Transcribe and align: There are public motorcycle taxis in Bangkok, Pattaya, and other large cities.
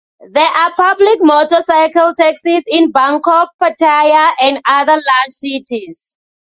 There 0.31 0.43
are 0.57 0.73
public 0.73 1.19
motorcycle 1.21 2.13
taxis 2.15 2.63
in 2.65 2.89
Bangkok, 2.89 3.49
Pattaya, 3.61 4.31
and 4.41 4.59
other 4.67 4.93
large 4.93 5.29
cities. 5.29 6.17